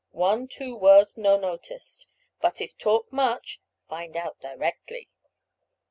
One, 0.17 0.47
two 0.47 0.75
words 0.75 1.15
no 1.15 1.37
noticed, 1.37 2.07
but 2.41 2.59
if 2.59 2.75
talk 2.79 3.13
much 3.13 3.61
find 3.87 4.17
out 4.17 4.39
directly." 4.41 5.09